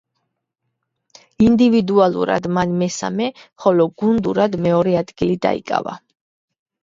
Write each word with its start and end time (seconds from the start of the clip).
ინდივიდუალურად 1.47 2.47
მან 2.55 2.73
მესამე, 2.79 3.27
ხოლო 3.65 3.87
გუნდურად 4.03 4.57
მეორე 4.69 4.95
ადგილი 5.03 5.37
დაიკავა. 5.47 5.97